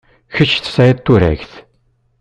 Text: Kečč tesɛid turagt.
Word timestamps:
Kečč 0.35 0.51
tesɛid 0.59 0.99
turagt. 1.05 1.53